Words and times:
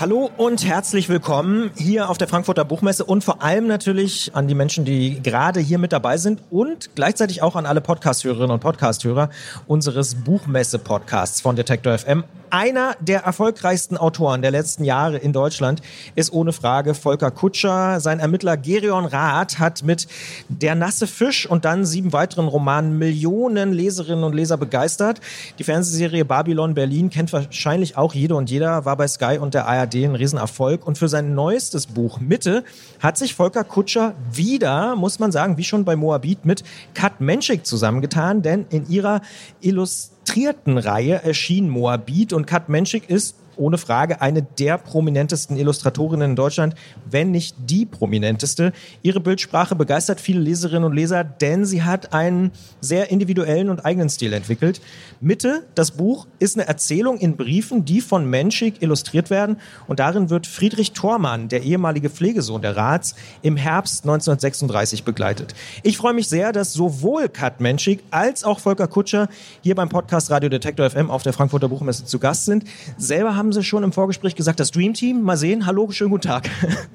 Hallo 0.00 0.30
und 0.38 0.64
herzlich 0.64 1.10
willkommen 1.10 1.72
hier 1.76 2.08
auf 2.08 2.16
der 2.16 2.26
Frankfurter 2.26 2.64
Buchmesse 2.64 3.04
und 3.04 3.22
vor 3.22 3.42
allem 3.42 3.66
natürlich 3.66 4.30
an 4.34 4.48
die 4.48 4.54
Menschen, 4.54 4.86
die 4.86 5.22
gerade 5.22 5.60
hier 5.60 5.76
mit 5.76 5.92
dabei 5.92 6.16
sind 6.16 6.40
und 6.48 6.88
gleichzeitig 6.94 7.42
auch 7.42 7.54
an 7.54 7.66
alle 7.66 7.82
Podcasthörerinnen 7.82 8.50
und 8.50 8.60
Podcasthörer 8.60 9.28
unseres 9.66 10.14
Buchmesse-Podcasts 10.14 11.42
von 11.42 11.54
Detektor 11.54 11.98
FM. 11.98 12.24
Einer 12.52 12.96
der 12.98 13.20
erfolgreichsten 13.20 13.96
Autoren 13.96 14.42
der 14.42 14.50
letzten 14.50 14.82
Jahre 14.82 15.18
in 15.18 15.32
Deutschland 15.32 15.82
ist 16.16 16.32
ohne 16.32 16.52
Frage 16.52 16.94
Volker 16.94 17.30
Kutscher. 17.30 18.00
Sein 18.00 18.18
Ermittler 18.18 18.56
Gerion 18.56 19.04
Rath 19.04 19.60
hat 19.60 19.84
mit 19.84 20.08
Der 20.48 20.74
nasse 20.74 21.06
Fisch 21.06 21.46
und 21.46 21.64
dann 21.64 21.84
sieben 21.84 22.12
weiteren 22.12 22.48
Romanen 22.48 22.98
Millionen 22.98 23.72
Leserinnen 23.72 24.24
und 24.24 24.34
Leser 24.34 24.56
begeistert. 24.56 25.20
Die 25.60 25.64
Fernsehserie 25.64 26.24
Babylon 26.24 26.74
Berlin 26.74 27.08
kennt 27.08 27.32
wahrscheinlich 27.32 27.96
auch 27.96 28.14
jede 28.14 28.34
und 28.34 28.50
jeder, 28.50 28.84
war 28.84 28.96
bei 28.96 29.06
Sky 29.06 29.38
und 29.38 29.54
der 29.54 29.68
ARD 29.68 29.89
ein 29.94 30.14
Riesenerfolg. 30.14 30.86
Und 30.86 30.98
für 30.98 31.08
sein 31.08 31.34
neuestes 31.34 31.86
Buch 31.86 32.20
Mitte 32.20 32.64
hat 33.00 33.18
sich 33.18 33.34
Volker 33.34 33.64
Kutscher 33.64 34.14
wieder, 34.32 34.96
muss 34.96 35.18
man 35.18 35.32
sagen, 35.32 35.56
wie 35.56 35.64
schon 35.64 35.84
bei 35.84 35.96
Moabit, 35.96 36.44
mit 36.44 36.64
Kat 36.94 37.20
Menschik 37.20 37.66
zusammengetan, 37.66 38.42
denn 38.42 38.66
in 38.70 38.88
ihrer 38.88 39.20
illustrierten 39.60 40.78
Reihe 40.78 41.22
erschien 41.22 41.68
Moabit 41.68 42.32
und 42.32 42.46
Kat 42.46 42.68
Menschik 42.68 43.10
ist 43.10 43.36
ohne 43.60 43.78
Frage 43.78 44.20
eine 44.20 44.42
der 44.42 44.78
prominentesten 44.78 45.56
Illustratorinnen 45.56 46.30
in 46.30 46.36
Deutschland, 46.36 46.74
wenn 47.08 47.30
nicht 47.30 47.54
die 47.58 47.86
prominenteste. 47.86 48.72
Ihre 49.02 49.20
Bildsprache 49.20 49.76
begeistert 49.76 50.20
viele 50.20 50.40
Leserinnen 50.40 50.84
und 50.84 50.94
Leser, 50.94 51.22
denn 51.22 51.64
sie 51.64 51.82
hat 51.82 52.12
einen 52.12 52.50
sehr 52.80 53.10
individuellen 53.10 53.68
und 53.68 53.84
eigenen 53.84 54.08
Stil 54.08 54.32
entwickelt. 54.32 54.80
Mitte, 55.20 55.66
das 55.74 55.92
Buch, 55.92 56.26
ist 56.38 56.56
eine 56.56 56.66
Erzählung 56.66 57.18
in 57.18 57.36
Briefen, 57.36 57.84
die 57.84 58.00
von 58.00 58.24
Menschik 58.24 58.82
illustriert 58.82 59.30
werden. 59.30 59.58
Und 59.86 60.00
darin 60.00 60.30
wird 60.30 60.46
Friedrich 60.46 60.92
Thormann, 60.92 61.48
der 61.48 61.62
ehemalige 61.62 62.08
Pflegesohn 62.08 62.62
der 62.62 62.76
Rats, 62.76 63.14
im 63.42 63.56
Herbst 63.56 64.04
1936 64.04 65.04
begleitet. 65.04 65.54
Ich 65.82 65.98
freue 65.98 66.14
mich 66.14 66.28
sehr, 66.28 66.52
dass 66.52 66.72
sowohl 66.72 67.28
Kat 67.28 67.60
Menschik 67.60 68.02
als 68.10 68.44
auch 68.44 68.60
Volker 68.60 68.88
Kutscher 68.88 69.28
hier 69.60 69.74
beim 69.74 69.88
Podcast 69.88 70.30
Radio 70.30 70.48
Detektor 70.48 70.88
FM 70.88 71.10
auf 71.10 71.22
der 71.22 71.32
Frankfurter 71.32 71.68
Buchmesse 71.68 72.06
zu 72.06 72.18
Gast 72.18 72.46
sind. 72.46 72.64
Selber 72.96 73.36
haben 73.36 73.49
sie 73.52 73.62
schon 73.62 73.84
im 73.84 73.92
Vorgespräch 73.92 74.34
gesagt, 74.34 74.60
das 74.60 74.70
Dream 74.70 74.94
Team. 74.94 75.22
Mal 75.22 75.36
sehen. 75.36 75.66
Hallo, 75.66 75.90
schönen 75.90 76.10
guten 76.10 76.28
Tag. 76.28 76.48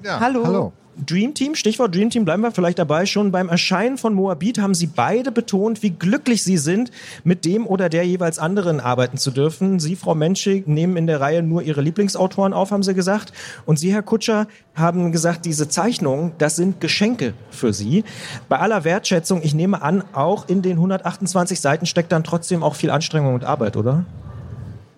Ja, 0.03 0.20
hallo. 0.20 0.45
hallo. 0.45 0.73
Dream 1.03 1.34
Team, 1.34 1.56
Stichwort 1.56 1.94
Dream 1.94 2.09
Team, 2.09 2.23
bleiben 2.23 2.42
wir 2.42 2.52
vielleicht 2.52 2.80
dabei. 2.80 3.06
Schon 3.06 3.31
beim 3.31 3.50
Erscheinen 3.50 3.98
von 3.98 4.14
Moabit 4.14 4.59
haben 4.59 4.73
Sie 4.73 4.88
beide 4.88 5.31
betont, 5.31 5.83
wie 5.83 5.89
glücklich 5.89 6.44
Sie 6.44 6.58
sind, 6.58 6.89
mit 7.23 7.44
dem 7.44 7.67
oder 7.67 7.89
der 7.89 8.06
jeweils 8.06 8.39
anderen 8.39 8.80
arbeiten 8.80 9.17
zu 9.17 9.31
dürfen. 9.31 9.80
Sie, 9.80 9.95
Frau 9.95 10.16
Menschig, 10.16 10.67
nehmen 10.67 10.95
in 10.95 11.08
der 11.08 11.20
Reihe 11.20 11.44
nur 11.44 11.64
Ihre 11.64 11.81
Lieblingsautoren 11.81 12.53
auf, 12.53 12.72
haben 12.72 12.83
Sie 12.83 12.94
gesagt. 12.94 13.33
Und 13.66 13.78
Sie, 13.78 13.94
Herr 13.94 14.03
Kutscher, 14.03 14.48
haben 14.73 15.11
gesagt, 15.11 15.45
diese 15.45 15.67
Zeichnungen, 15.67 16.31
das 16.38 16.56
sind 16.56 16.80
Geschenke 16.80 17.33
für 17.50 17.73
Sie. 17.73 18.06
Bei 18.48 18.59
aller 18.59 18.86
Wertschätzung, 18.86 19.42
ich 19.44 19.53
nehme 19.53 19.81
an, 19.81 20.03
auch 20.14 20.48
in 20.48 20.61
den 20.61 20.78
128 20.78 21.59
Seiten 21.59 21.86
steckt 21.86 22.11
dann 22.14 22.23
trotzdem 22.23 22.64
auch 22.64 22.76
viel 22.76 22.89
Anstrengung 22.89 23.33
und 23.33 23.44
Arbeit, 23.44 23.76
oder? 23.76 24.06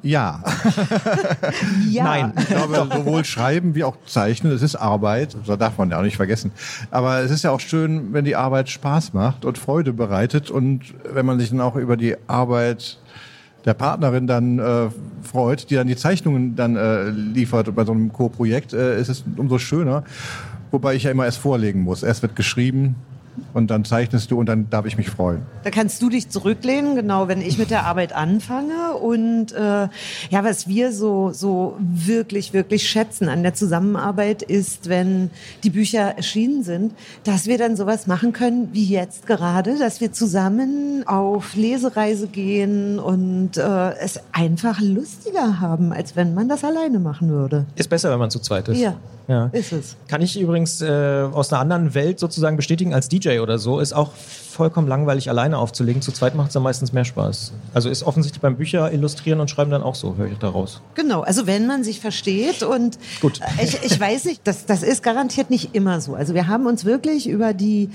Ja. 0.08 0.42
ja. 1.90 2.04
Nein. 2.04 2.34
Ich 2.40 2.48
glaube, 2.48 2.88
sowohl 2.96 3.26
schreiben 3.26 3.76
wie 3.76 3.84
auch 3.84 3.98
zeichnen, 4.06 4.54
es 4.54 4.62
ist 4.62 4.76
Arbeit. 4.76 5.36
Das 5.46 5.58
darf 5.58 5.78
man 5.78 5.92
ja 5.92 6.00
auch 6.00 6.04
nicht 6.04 6.16
vergessen. 6.16 6.52
Aber 6.92 7.20
es 7.20 7.32
ist 7.32 7.44
ja 7.44 7.52
auch 7.52 7.60
schön, 7.60 8.14
wenn 8.14 8.24
die 8.24 8.38
Arbeit 8.38 8.70
Spaß 8.70 9.14
macht 9.14 9.44
und 9.44 9.58
Freude 9.58 9.92
bereitet 9.92 10.50
und 10.50 10.94
wenn 11.12 11.26
man 11.26 11.40
sich 11.40 11.50
dann 11.50 11.60
auch 11.60 11.76
über 11.76 11.98
die 11.98 12.16
Arbeit 12.28 13.00
der 13.66 13.74
Partnerin 13.74 14.28
dann 14.28 14.60
äh, 14.60 14.88
freut, 15.24 15.70
die 15.70 15.76
dann 15.76 15.88
die 15.88 15.98
Zeichnungen 15.98 16.56
dann 16.56 16.78
äh, 16.78 17.10
liefert 17.10 17.76
bei 17.76 17.84
so 17.84 17.92
einem 17.92 18.14
Co-Projekt, 18.14 18.72
äh, 18.72 19.00
ist 19.00 19.10
es 19.10 19.26
umso 19.36 19.60
schöner. 19.60 20.06
Wobei 20.72 20.96
ich 20.96 21.04
ja 21.04 21.12
immer 21.12 21.26
erst 21.26 21.40
vorlegen 21.40 21.82
muss. 21.82 22.02
Erst 22.02 22.22
wird 22.22 22.36
geschrieben, 22.38 22.96
und 23.54 23.72
dann 23.72 23.86
zeichnest 23.86 24.32
du 24.32 24.40
und 24.40 24.48
dann 24.48 24.70
darf 24.70 24.86
ich 24.86 24.98
mich 24.98 25.10
freuen. 25.10 25.42
Da 25.64 25.70
kannst 25.70 26.02
du 26.02 26.10
dich 26.10 26.30
zurücklehnen, 26.30 26.96
genau, 26.96 27.28
wenn 27.28 27.42
ich 27.42 27.58
mit 27.58 27.70
der 27.70 27.86
Arbeit 27.86 28.14
anfange. 28.14 28.94
Und 28.94 29.52
äh, 29.52 29.88
ja, 30.30 30.44
was 30.44 30.68
wir 30.68 30.92
so, 30.92 31.32
so 31.32 31.76
wirklich, 31.80 32.54
wirklich 32.54 32.90
schätzen 32.90 33.30
an 33.30 33.44
der 33.44 33.54
Zusammenarbeit 33.54 34.42
ist, 34.42 34.90
wenn 34.90 35.30
die 35.64 35.70
Bücher 35.70 36.16
erschienen 36.16 36.64
sind, 36.64 36.94
dass 37.24 37.48
wir 37.48 37.58
dann 37.58 37.76
sowas 37.76 38.08
machen 38.08 38.34
können 38.34 38.70
wie 38.74 38.86
jetzt 38.86 39.28
gerade, 39.28 39.78
dass 39.78 40.02
wir 40.02 40.12
zusammen 40.12 41.04
auf 41.08 41.56
Lesereise 41.56 42.28
gehen 42.28 43.00
und 43.00 43.58
äh, 43.58 43.92
es 44.00 44.20
einfach 44.32 44.80
lustiger 44.82 45.60
haben, 45.60 45.94
als 45.94 46.16
wenn 46.16 46.34
man 46.34 46.50
das 46.50 46.64
alleine 46.64 47.00
machen 47.00 47.30
würde. 47.30 47.66
Ist 47.76 47.90
besser, 47.90 48.12
wenn 48.12 48.20
man 48.20 48.30
zu 48.30 48.40
zweit 48.40 48.68
ist. 48.70 48.80
Ja. 48.80 48.98
Ja. 49.28 49.50
Ist 49.52 49.74
es. 49.74 49.96
Kann 50.08 50.22
ich 50.22 50.40
übrigens 50.40 50.82
äh, 50.82 51.28
aus 51.32 51.52
einer 51.52 51.62
anderen 51.62 51.94
Welt 51.94 52.20
sozusagen 52.20 52.56
bestätigen, 52.56 52.94
als 52.94 53.10
DJ 53.10 53.40
oder 53.40 53.60
so, 53.60 53.80
ist 53.80 53.94
auch 53.94 54.12
vollkommen 54.14 54.88
langweilig, 54.88 55.30
alleine 55.30 55.58
aufzulegen. 55.58 56.02
Zu 56.02 56.12
zweit 56.12 56.34
macht 56.34 56.48
es 56.48 56.54
dann 56.54 56.64
meistens 56.64 56.92
mehr 56.92 57.06
Spaß. 57.06 57.52
Also 57.74 57.90
ist 57.90 58.04
offensichtlich 58.04 58.42
beim 58.42 58.58
Bücher 58.58 58.92
illustrieren 58.92 59.40
und 59.40 59.50
schreiben 59.50 59.70
dann 59.70 59.84
auch 59.84 59.96
so, 59.96 60.16
höre 60.16 60.28
ich 60.28 60.38
daraus. 60.40 60.82
Genau, 60.96 61.22
also 61.22 61.46
wenn 61.46 61.68
man 61.68 61.84
sich 61.84 62.00
versteht 62.00 62.64
und 62.64 62.98
Gut. 63.22 63.40
Ich, 63.62 63.84
ich 63.84 64.00
weiß 64.00 64.26
nicht, 64.26 64.42
das, 64.46 64.66
das 64.66 64.82
ist 64.82 65.04
garantiert 65.04 65.50
nicht 65.50 65.76
immer 65.76 66.02
so. 66.02 66.16
Also 66.16 66.34
wir 66.34 66.48
haben 66.48 66.66
uns 66.66 66.86
wirklich 66.86 67.30
über 67.30 67.54
die 67.54 67.90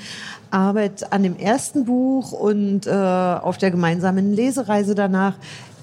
Arbeit 0.51 1.13
an 1.13 1.23
dem 1.23 1.37
ersten 1.37 1.85
Buch 1.85 2.33
und 2.33 2.87
äh, 2.87 2.91
auf 2.91 3.59
der 3.59 3.71
gemeinsamen 3.71 4.33
Lesereise 4.33 4.95
danach 4.95 5.35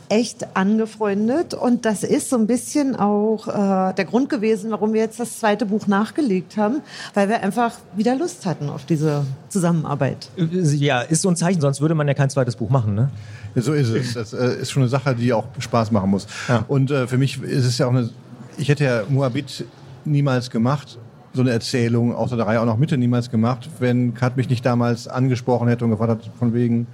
echt 0.09 0.55
angefreundet 0.55 1.53
und 1.53 1.85
das 1.85 2.03
ist 2.03 2.29
so 2.29 2.37
ein 2.37 2.47
bisschen 2.47 2.95
auch 2.95 3.47
äh, 3.47 3.93
der 3.93 4.05
Grund 4.05 4.29
gewesen, 4.29 4.71
warum 4.71 4.93
wir 4.93 5.01
jetzt 5.01 5.19
das 5.19 5.39
zweite 5.39 5.65
Buch 5.65 5.87
nachgelegt 5.87 6.57
haben, 6.57 6.81
weil 7.13 7.29
wir 7.29 7.43
einfach 7.43 7.73
wieder 7.95 8.15
Lust 8.15 8.45
hatten 8.45 8.69
auf 8.69 8.85
diese 8.85 9.23
Zusammenarbeit. 9.49 10.29
Ja, 10.35 11.01
ist 11.01 11.21
so 11.21 11.29
ein 11.29 11.35
Zeichen, 11.35 11.61
sonst 11.61 11.79
würde 11.79 11.95
man 11.95 12.07
ja 12.07 12.15
kein 12.15 12.29
zweites 12.29 12.55
Buch 12.55 12.69
machen, 12.69 12.95
ne? 12.95 13.09
So 13.55 13.73
ist 13.73 13.89
es. 13.89 14.13
Das 14.13 14.33
äh, 14.33 14.61
ist 14.61 14.71
schon 14.71 14.83
eine 14.83 14.89
Sache, 14.89 15.15
die 15.15 15.31
auch 15.33 15.45
Spaß 15.57 15.91
machen 15.91 16.09
muss. 16.09 16.27
Ja. 16.47 16.65
Und 16.67 16.91
äh, 16.91 17.07
für 17.07 17.17
mich 17.17 17.41
ist 17.41 17.65
es 17.65 17.77
ja 17.77 17.87
auch 17.87 17.91
eine, 17.91 18.09
ich 18.57 18.69
hätte 18.69 18.83
ja 18.83 19.03
Moabit 19.09 19.65
niemals 20.05 20.49
gemacht, 20.49 20.97
so 21.33 21.41
eine 21.41 21.51
Erzählung 21.51 22.15
außer 22.15 22.35
der 22.35 22.47
Reihe 22.47 22.61
auch 22.61 22.65
noch 22.65 22.77
Mitte 22.77 22.97
niemals 22.97 23.29
gemacht, 23.29 23.69
wenn 23.79 24.13
Kat 24.13 24.37
mich 24.37 24.49
nicht 24.49 24.65
damals 24.65 25.07
angesprochen 25.07 25.67
hätte 25.67 25.85
und 25.85 25.91
gefragt 25.91 26.11
hat, 26.11 26.31
von 26.39 26.53
wegen, 26.53 26.87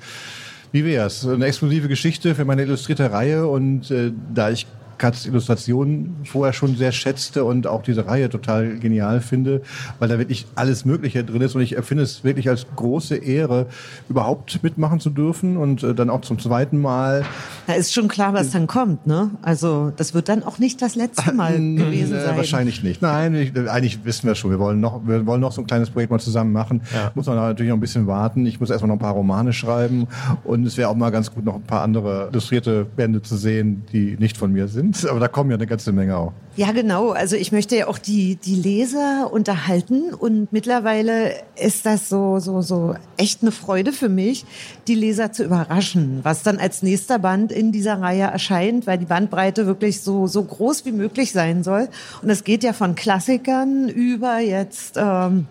wie 0.75 0.83
wär's? 0.83 1.25
Eine 1.25 1.45
exklusive 1.45 1.87
Geschichte 1.87 2.35
für 2.35 2.43
meine 2.43 2.63
illustrierte 2.63 3.09
Reihe 3.09 3.47
und 3.47 3.89
äh, 3.91 4.11
da 4.33 4.49
ich 4.49 4.67
Katz 4.97 5.25
Illustrationen 5.25 6.15
vorher 6.23 6.53
schon 6.53 6.75
sehr 6.75 6.91
schätzte 6.91 7.43
und 7.43 7.67
auch 7.67 7.83
diese 7.83 8.07
Reihe 8.07 8.29
total 8.29 8.77
genial 8.79 9.21
finde, 9.21 9.61
weil 9.99 10.09
da 10.09 10.17
wirklich 10.17 10.45
alles 10.55 10.85
Mögliche 10.85 11.23
drin 11.23 11.41
ist 11.41 11.55
und 11.55 11.61
ich 11.61 11.75
empfinde 11.75 12.03
es 12.03 12.23
wirklich 12.23 12.49
als 12.49 12.65
große 12.75 13.15
Ehre, 13.15 13.67
überhaupt 14.09 14.63
mitmachen 14.63 14.99
zu 14.99 15.09
dürfen 15.09 15.57
und 15.57 15.83
äh, 15.83 15.93
dann 15.93 16.09
auch 16.09 16.21
zum 16.21 16.39
zweiten 16.39 16.79
Mal. 16.79 17.25
Da 17.67 17.73
ist 17.73 17.93
schon 17.93 18.07
klar, 18.07 18.33
was 18.33 18.51
dann 18.51 18.67
kommt, 18.67 19.07
ne? 19.07 19.31
Also 19.41 19.91
das 19.95 20.13
wird 20.13 20.29
dann 20.29 20.43
auch 20.43 20.59
nicht 20.59 20.81
das 20.81 20.95
letzte 20.95 21.33
Mal 21.33 21.53
gewesen 21.53 22.19
sein. 22.19 22.37
Wahrscheinlich 22.37 22.83
nicht. 22.83 23.01
Nein, 23.01 23.35
ich, 23.35 23.57
eigentlich 23.69 24.05
wissen 24.05 24.27
wir 24.27 24.35
schon, 24.35 24.51
wir 24.51 24.59
wollen 24.59 24.79
noch, 24.79 25.05
wir 25.05 25.25
wollen 25.25 25.41
noch 25.41 25.51
so 25.51 25.61
ein 25.61 25.67
kleines 25.67 25.89
Projekt 25.89 26.11
mal 26.11 26.19
zusammen 26.19 26.53
machen. 26.53 26.81
Ja. 26.93 27.11
Muss 27.15 27.25
man 27.25 27.35
natürlich 27.35 27.69
noch 27.69 27.77
ein 27.77 27.81
bisschen 27.81 28.07
warten. 28.07 28.45
Ich 28.45 28.59
muss 28.59 28.69
erstmal 28.69 28.89
noch 28.89 28.95
ein 28.95 28.99
paar 28.99 29.13
Romane 29.13 29.53
schreiben 29.53 30.07
und 30.43 30.65
es 30.65 30.77
wäre 30.77 30.89
auch 30.89 30.95
mal 30.95 31.09
ganz 31.09 31.33
gut, 31.33 31.43
noch 31.43 31.55
ein 31.55 31.63
paar 31.63 31.81
andere 31.81 32.29
illustrierte 32.31 32.85
Bände 32.85 33.21
zu 33.21 33.35
sehen, 33.35 33.83
die 33.91 34.15
nicht 34.19 34.37
von 34.37 34.51
mir 34.53 34.67
sind 34.67 34.84
sind, 34.93 35.09
aber 35.09 35.19
da 35.19 35.27
kommen 35.27 35.49
ja 35.51 35.57
eine 35.57 35.67
ganze 35.67 35.91
Menge 35.91 36.17
auch. 36.17 36.33
Ja, 36.55 36.71
genau. 36.71 37.11
Also 37.11 37.35
ich 37.35 37.51
möchte 37.51 37.75
ja 37.75 37.87
auch 37.87 37.97
die, 37.97 38.37
die 38.37 38.55
Leser 38.55 39.29
unterhalten 39.31 40.13
und 40.13 40.53
mittlerweile 40.53 41.33
ist 41.55 41.85
das 41.85 42.07
so, 42.07 42.39
so, 42.39 42.61
so 42.61 42.95
echt 43.17 43.41
eine 43.41 43.51
Freude 43.51 43.91
für 43.91 44.09
mich, 44.09 44.45
die 44.87 44.95
Leser 44.95 45.31
zu 45.31 45.43
überraschen, 45.43 46.19
was 46.23 46.43
dann 46.43 46.57
als 46.57 46.81
nächster 46.81 47.19
Band 47.19 47.51
in 47.51 47.71
dieser 47.71 48.01
Reihe 48.01 48.23
erscheint, 48.23 48.87
weil 48.87 48.97
die 48.97 49.05
Bandbreite 49.05 49.65
wirklich 49.65 50.01
so, 50.01 50.27
so 50.27 50.43
groß 50.43 50.85
wie 50.85 50.93
möglich 50.93 51.31
sein 51.31 51.63
soll. 51.63 51.89
Und 52.21 52.29
es 52.29 52.43
geht 52.43 52.63
ja 52.63 52.73
von 52.73 52.95
Klassikern 52.95 53.89
über 53.89 54.39
jetzt, 54.39 54.95
ähm, 54.97 55.47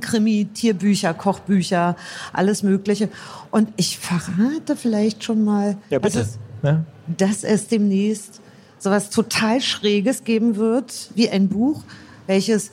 Krimi, 0.00 0.48
Tierbücher, 0.52 1.14
Kochbücher, 1.14 1.96
alles 2.32 2.62
Mögliche. 2.62 3.08
Und 3.50 3.68
ich 3.76 3.98
verrate 3.98 4.76
vielleicht 4.76 5.24
schon 5.24 5.44
mal, 5.44 5.78
ja, 5.90 5.98
bitte. 5.98 6.18
Dass, 6.18 6.28
es, 6.28 6.38
ja. 6.62 6.84
dass 7.06 7.44
es 7.44 7.68
demnächst 7.68 8.40
sowas 8.78 9.10
total 9.10 9.60
Schräges 9.60 10.24
geben 10.24 10.56
wird, 10.56 11.10
wie 11.14 11.28
ein 11.28 11.48
Buch, 11.48 11.82
welches 12.26 12.70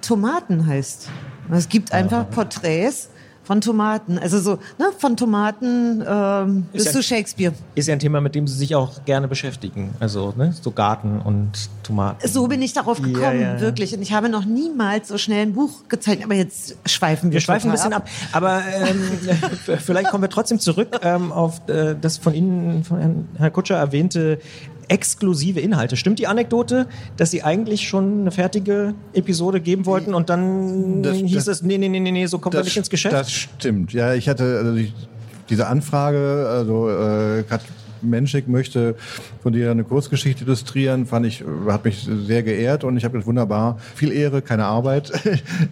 Tomaten 0.00 0.66
heißt. 0.66 1.08
Es 1.50 1.68
gibt 1.68 1.92
einfach 1.92 2.28
Porträts 2.30 3.08
von 3.44 3.60
Tomaten. 3.60 4.18
Also 4.18 4.40
so, 4.40 4.52
ne, 4.78 4.86
von 4.98 5.16
Tomaten 5.16 6.02
ähm, 6.06 6.66
bis 6.72 6.86
ja- 6.86 6.92
zu 6.92 7.02
Shakespeare. 7.02 7.52
Ist 7.74 7.88
ja 7.88 7.92
ein 7.94 7.98
Thema, 7.98 8.20
mit 8.20 8.34
dem 8.34 8.46
Sie 8.48 8.56
sich 8.56 8.74
auch 8.74 9.04
gerne 9.04 9.28
beschäftigen. 9.28 9.94
Also, 10.00 10.32
ne, 10.36 10.54
so 10.60 10.70
Garten 10.70 11.20
und 11.20 11.50
Tomaten. 11.82 12.26
So 12.26 12.48
bin 12.48 12.62
ich 12.62 12.72
darauf 12.72 13.02
gekommen, 13.02 13.40
ja, 13.40 13.54
ja. 13.54 13.60
wirklich. 13.60 13.94
Und 13.94 14.02
ich 14.02 14.12
habe 14.12 14.28
noch 14.30 14.46
niemals 14.46 15.08
so 15.08 15.18
schnell 15.18 15.42
ein 15.42 15.52
Buch 15.52 15.88
gezeigt. 15.88 16.24
Aber 16.24 16.34
jetzt 16.34 16.76
schweifen 16.86 17.30
wir 17.30 17.34
Wir 17.34 17.40
schweifen 17.40 17.68
ein 17.70 17.72
bisschen 17.74 17.92
ab. 17.92 18.08
Aber 18.32 18.62
ähm, 18.66 19.78
vielleicht 19.78 20.08
kommen 20.08 20.22
wir 20.22 20.30
trotzdem 20.30 20.58
zurück 20.58 20.98
ähm, 21.02 21.30
auf 21.30 21.68
äh, 21.68 21.94
das 22.00 22.16
von 22.16 22.34
Ihnen, 22.34 22.84
von 22.84 23.26
Herrn 23.36 23.52
Kutscher 23.52 23.76
erwähnte 23.76 24.38
exklusive 24.88 25.60
Inhalte. 25.60 25.96
Stimmt 25.96 26.18
die 26.18 26.26
Anekdote, 26.26 26.86
dass 27.16 27.30
Sie 27.30 27.42
eigentlich 27.42 27.88
schon 27.88 28.20
eine 28.22 28.30
fertige 28.30 28.94
Episode 29.12 29.60
geben 29.60 29.86
wollten 29.86 30.14
und 30.14 30.28
dann 30.30 31.02
Das- 31.02 31.16
hieß 31.16 31.32
das- 31.44 31.46
es, 31.48 31.62
nee, 31.62 31.78
nee, 31.78 31.88
nee, 31.88 32.00
nee, 32.00 32.26
so 32.26 32.38
kommen 32.38 32.54
wir 32.54 32.62
nicht 32.64 32.76
ins 32.76 32.90
Geschäft? 32.90 33.14
Das 33.14 33.30
stimmt. 33.30 33.92
Ja, 33.92 34.14
ich 34.14 34.28
hatte 34.28 34.58
also 34.58 34.74
die, 34.74 34.92
diese 35.50 35.66
Anfrage, 35.66 36.46
also 36.48 36.88
äh, 36.90 37.44
Menschik 38.04 38.48
möchte 38.48 38.94
von 39.42 39.52
dir 39.52 39.70
eine 39.70 39.84
Kurzgeschichte 39.84 40.44
illustrieren, 40.44 41.06
fand 41.06 41.26
ich, 41.26 41.44
hat 41.68 41.84
mich 41.84 42.08
sehr 42.26 42.42
geehrt 42.42 42.84
und 42.84 42.96
ich 42.96 43.04
habe 43.04 43.24
wunderbar, 43.26 43.78
viel 43.94 44.12
Ehre, 44.12 44.42
keine 44.42 44.66
Arbeit. 44.66 45.12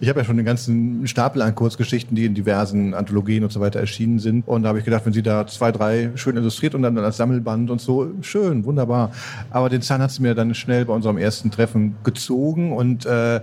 Ich 0.01 0.09
habe 0.09 0.19
ja 0.19 0.25
schon 0.25 0.37
den 0.37 0.45
ganzen 0.45 1.07
Stapel 1.07 1.41
an 1.41 1.55
Kurzgeschichten, 1.55 2.15
die 2.15 2.25
in 2.25 2.33
diversen 2.33 2.93
Anthologien 2.93 3.43
und 3.43 3.51
so 3.51 3.59
weiter 3.59 3.79
erschienen 3.79 4.19
sind 4.19 4.47
und 4.47 4.63
da 4.63 4.69
habe 4.69 4.79
ich 4.79 4.85
gedacht, 4.85 5.05
wenn 5.05 5.13
sie 5.13 5.21
da 5.21 5.45
zwei, 5.47 5.71
drei 5.71 6.11
schön 6.15 6.35
illustriert 6.35 6.75
und 6.75 6.81
dann 6.81 6.97
als 6.97 7.17
Sammelband 7.17 7.69
und 7.69 7.79
so, 7.79 8.11
schön, 8.21 8.65
wunderbar. 8.65 9.11
Aber 9.49 9.69
den 9.69 9.81
Zahn 9.81 10.01
hat 10.01 10.11
sie 10.11 10.21
mir 10.21 10.35
dann 10.35 10.53
schnell 10.55 10.85
bei 10.85 10.93
unserem 10.93 11.17
ersten 11.17 11.51
Treffen 11.51 11.95
gezogen 12.03 12.73
und 12.73 13.05
äh, 13.05 13.41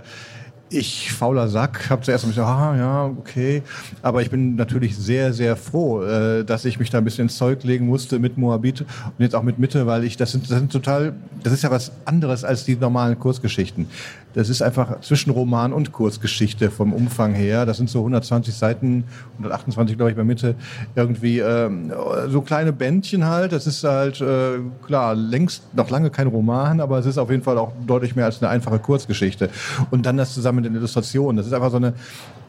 ich, 0.71 1.11
fauler 1.11 1.49
Sack, 1.49 1.89
habe 1.89 2.01
zuerst 2.01 2.25
gesagt, 2.25 2.47
ah 2.47 2.75
ja, 2.75 3.05
okay. 3.05 3.61
Aber 4.01 4.21
ich 4.21 4.29
bin 4.29 4.55
natürlich 4.55 4.97
sehr, 4.97 5.33
sehr 5.33 5.55
froh, 5.55 6.03
äh, 6.03 6.45
dass 6.45 6.65
ich 6.65 6.79
mich 6.79 6.89
da 6.89 6.99
ein 6.99 7.03
bisschen 7.03 7.23
ins 7.23 7.37
Zeug 7.37 7.63
legen 7.63 7.87
musste 7.87 8.19
mit 8.19 8.37
Moabit 8.37 8.81
und 8.81 9.19
jetzt 9.19 9.35
auch 9.35 9.43
mit 9.43 9.59
Mitte, 9.59 9.85
weil 9.85 10.03
ich, 10.03 10.17
das 10.17 10.31
sind, 10.31 10.49
das 10.49 10.59
sind 10.59 10.71
total, 10.71 11.13
das 11.43 11.53
ist 11.53 11.63
ja 11.63 11.71
was 11.71 11.91
anderes 12.05 12.43
als 12.43 12.63
die 12.63 12.75
normalen 12.75 13.19
Kurzgeschichten. 13.19 13.87
Das 14.33 14.47
ist 14.47 14.61
einfach 14.61 15.01
zwischen 15.01 15.31
Roman 15.31 15.73
und 15.73 15.91
Kurzgeschichte 15.91 16.71
vom 16.71 16.93
Umfang 16.93 17.33
her. 17.33 17.65
Das 17.65 17.77
sind 17.77 17.89
so 17.89 17.99
120 17.99 18.53
Seiten, 18.53 19.03
128 19.33 19.97
glaube 19.97 20.11
ich 20.11 20.17
bei 20.17 20.23
Mitte, 20.23 20.55
irgendwie 20.95 21.39
ähm, 21.39 21.91
so 22.29 22.41
kleine 22.41 22.71
Bändchen 22.71 23.25
halt. 23.25 23.51
Das 23.51 23.67
ist 23.67 23.83
halt, 23.83 24.21
äh, 24.21 24.59
klar, 24.85 25.15
längst 25.15 25.63
noch 25.75 25.89
lange 25.89 26.09
kein 26.09 26.27
Roman, 26.27 26.79
aber 26.79 26.99
es 26.99 27.05
ist 27.05 27.17
auf 27.17 27.29
jeden 27.29 27.43
Fall 27.43 27.57
auch 27.57 27.73
deutlich 27.85 28.15
mehr 28.15 28.25
als 28.25 28.41
eine 28.41 28.49
einfache 28.49 28.79
Kurzgeschichte. 28.79 29.49
Und 29.89 30.05
dann 30.05 30.15
das 30.15 30.33
zusammen 30.33 30.60
mit 30.61 30.71
den 30.71 30.75
Illustrationen. 30.77 31.37
Das 31.37 31.47
ist 31.47 31.53
einfach 31.53 31.71
so 31.71 31.77
eine, 31.77 31.93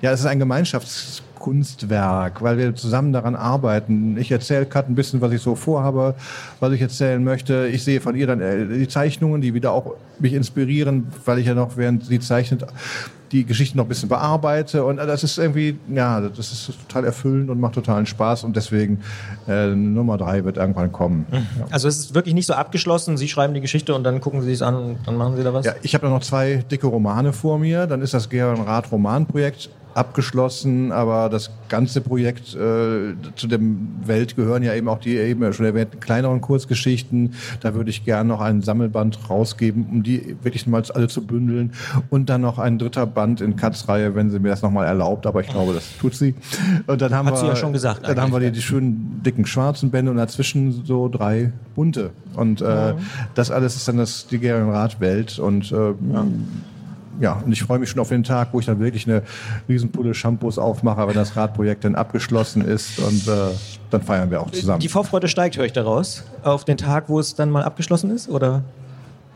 ja, 0.03 0.11
es 0.11 0.21
ist 0.21 0.27
ein 0.27 0.39
Gemeinschaftskunstwerk, 0.41 2.43
weil 2.43 2.59
wir 2.59 2.75
zusammen 2.75 3.13
daran 3.13 3.37
arbeiten. 3.37 4.17
Ich 4.19 4.33
erzähle 4.33 4.67
Kat 4.67 4.89
ein 4.89 4.97
bisschen, 4.97 5.21
was 5.21 5.31
ich 5.33 5.41
so 5.41 5.55
vorhabe, 5.55 6.17
was 6.59 6.73
ich 6.73 6.81
erzählen 6.81 7.23
möchte. 7.23 7.69
Ich 7.69 7.85
sehe 7.85 8.01
von 8.01 8.17
ihr 8.17 8.27
dann 8.27 8.41
äh, 8.41 8.67
die 8.67 8.89
Zeichnungen, 8.89 9.41
die 9.41 9.55
wieder 9.55 9.71
auch 9.73 9.95
mich 10.19 10.33
inspirieren, 10.33 11.07
weil 11.25 11.39
ich 11.39 11.47
ja 11.47 11.55
noch, 11.55 11.77
während 11.77 12.05
sie 12.05 12.19
zeichnet, 12.19 12.67
die 13.33 13.45
Geschichte 13.45 13.77
noch 13.77 13.85
ein 13.85 13.89
bisschen 13.89 14.09
bearbeite. 14.09 14.85
Und 14.85 14.99
äh, 14.99 15.07
das 15.07 15.25
ist 15.25 15.39
irgendwie, 15.39 15.79
ja, 15.93 16.21
das 16.21 16.53
ist 16.53 16.73
total 16.89 17.05
erfüllend 17.05 17.51
und 17.51 17.61
macht 17.61 17.75
totalen 17.75 18.07
Spaß. 18.07 18.45
Und 18.45 18.57
deswegen 18.57 19.01
äh, 19.49 19.69
Nummer 19.69 20.19
drei 20.19 20.45
wird 20.45 20.57
irgendwann 20.57 20.93
kommen. 20.93 21.27
Ja. 21.31 21.41
also 21.71 21.89
es 21.89 21.99
ist 21.99 22.15
wirklich 22.15 22.35
nicht 22.35 22.47
so 22.47 22.55
abgeschlossen. 22.55 23.17
Sie 23.17 23.29
schreiben 23.29 23.55
die 23.55 23.61
Geschichte 23.61 23.95
und 23.95 24.05
dann 24.05 24.21
gucken 24.21 24.43
Sie 24.43 24.53
es 24.53 24.63
an 24.63 24.75
und 24.75 24.99
dann 25.07 25.17
machen 25.17 25.37
Sie 25.37 25.43
da 25.43 25.55
was? 25.55 25.65
Ja, 25.65 25.75
ich 25.83 25.95
habe 25.95 26.09
noch 26.09 26.23
zwei 26.23 26.65
dicke 26.71 26.87
Romane 26.87 27.33
vor 27.33 27.59
mir. 27.59 27.87
Dann 27.87 28.03
ist 28.03 28.15
das 28.15 28.29
Gerhard 28.29 28.67
Rath 28.67 28.93
Romanprojekt 28.93 29.71
abgeschlossen, 29.95 30.93
aber 30.93 31.29
das 31.29 31.51
ganze 31.69 32.01
Projekt 32.01 32.55
äh, 32.55 33.15
zu 33.37 33.47
dem 33.47 33.89
Welt 34.05 34.37
gehören 34.37 34.63
ja 34.63 34.75
eben 34.75 34.89
auch 34.89 34.99
die 34.99 35.17
eben 35.17 35.53
schon 35.53 35.67
erwähnten 35.67 36.01
kleineren 36.01 36.41
Kurzgeschichten. 36.41 37.35
Da 37.61 37.75
würde 37.75 37.91
ich 37.91 38.05
gerne 38.05 38.29
noch 38.29 38.41
einen 38.41 38.63
Sammelband 38.63 39.31
rausgeben, 39.31 39.87
um 39.91 40.03
die 40.03 40.37
wirklich 40.43 40.67
mal 40.67 40.83
alle 40.95 41.09
zu 41.09 41.25
bündeln 41.25 41.73
und 42.11 42.29
dann 42.29 42.41
noch 42.41 42.59
ein 42.59 42.79
dritter 42.79 43.07
Band 43.07 43.41
in 43.41 43.57
Katz-Reihe, 43.57 44.15
wenn 44.15 44.31
sie 44.31 44.39
mir 44.39 44.49
das 44.49 44.63
nochmal 44.63 44.87
erlaubt. 44.87 45.27
Aber 45.27 45.41
ich 45.41 45.49
glaube, 45.49 45.75
das 45.75 45.97
tut 45.99 46.15
sie. 46.15 46.35
Und 46.87 47.01
dann 47.01 47.15
haben 47.15 47.27
Hat 47.27 47.35
wir, 47.35 47.41
sie 47.41 47.47
ja 47.47 47.57
schon 47.57 47.73
gesagt 47.73 48.07
Dann 48.07 48.21
haben 48.21 48.33
wir 48.33 48.41
die, 48.41 48.51
die 48.51 48.63
schönen 48.63 49.23
dicken 49.25 49.47
schwarzen 49.47 49.91
Bände 49.91 50.11
und 50.11 50.17
dazwischen 50.17 50.85
so 50.85 51.09
drei 51.09 51.53
bunte. 51.75 52.11
Und 52.35 52.61
äh, 52.61 52.95
das 53.35 53.51
alles 53.51 53.77
ist 53.77 53.89
dann 53.89 53.99
das 53.99 54.27
die 54.27 54.39
Gerhard 54.39 54.73
Rath 54.73 55.01
Welt 55.01 55.39
und 55.39 55.71
äh, 55.73 55.75
ja. 55.77 56.27
Ja, 57.21 57.43
und 57.45 57.53
ich 57.53 57.63
freue 57.63 57.79
mich 57.79 57.91
schon 57.91 58.01
auf 58.01 58.09
den 58.09 58.25
Tag, 58.25 58.49
wo 58.53 58.61
ich 58.61 58.67
dann 58.67 58.81
wirklich 58.81 59.07
eine 59.07 59.23
Riesenpulle 59.69 60.15
Shampoos 60.15 60.59
aufmache, 60.59 61.07
wenn 61.07 61.15
das 61.15 61.37
Radprojekt 61.37 61.85
dann 61.85 61.95
abgeschlossen 61.95 62.63
ist 62.65 62.99
und 62.99 63.29
äh, 63.29 63.53
dann 63.91 64.03
feiern 64.03 64.31
wir 64.31 64.41
auch 64.41 64.51
zusammen. 64.51 64.81
Die 64.81 64.89
Vorfreude 64.89 65.29
steigt, 65.29 65.57
höre 65.57 65.67
ich 65.67 65.73
daraus, 65.73 66.25
auf 66.43 66.65
den 66.65 66.77
Tag, 66.79 67.09
wo 67.09 67.21
es 67.21 67.35
dann 67.35 67.51
mal 67.51 67.63
abgeschlossen 67.65 68.11
ist, 68.11 68.29
oder? 68.29 68.63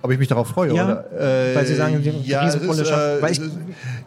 Ob 0.02 0.12
ich 0.12 0.18
mich 0.18 0.28
darauf 0.28 0.48
freue, 0.48 0.72
Ja, 0.74 0.84
oder? 0.84 1.50
Äh, 1.52 1.56
weil 1.56 1.66
Sie 1.66 1.74
sagen, 1.74 2.00
die 2.02 2.28
ja, 2.28 2.46
es 2.46 2.54
Riesenpulle 2.54 2.82
ist, 2.82 2.90
äh, 2.90 3.30
ich, 3.32 3.40